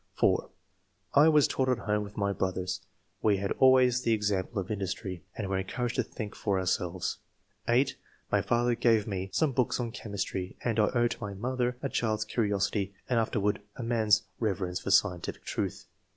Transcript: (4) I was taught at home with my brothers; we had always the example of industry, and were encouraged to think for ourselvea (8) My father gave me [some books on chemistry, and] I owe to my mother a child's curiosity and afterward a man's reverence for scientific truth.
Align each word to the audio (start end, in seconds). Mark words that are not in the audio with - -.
(4) 0.15 0.49
I 1.13 1.29
was 1.29 1.47
taught 1.47 1.69
at 1.69 1.77
home 1.77 2.03
with 2.03 2.17
my 2.17 2.33
brothers; 2.33 2.81
we 3.21 3.37
had 3.37 3.51
always 3.59 4.01
the 4.01 4.13
example 4.13 4.57
of 4.59 4.71
industry, 4.71 5.23
and 5.37 5.47
were 5.47 5.59
encouraged 5.59 5.97
to 5.97 6.01
think 6.01 6.33
for 6.33 6.59
ourselvea 6.59 7.17
(8) 7.67 7.97
My 8.31 8.41
father 8.41 8.73
gave 8.73 9.05
me 9.05 9.29
[some 9.31 9.51
books 9.51 9.79
on 9.79 9.91
chemistry, 9.91 10.57
and] 10.63 10.79
I 10.79 10.87
owe 10.95 11.07
to 11.07 11.21
my 11.21 11.35
mother 11.35 11.77
a 11.83 11.87
child's 11.89 12.25
curiosity 12.25 12.95
and 13.07 13.19
afterward 13.19 13.61
a 13.75 13.83
man's 13.83 14.23
reverence 14.39 14.79
for 14.79 14.89
scientific 14.89 15.43
truth. 15.43 15.85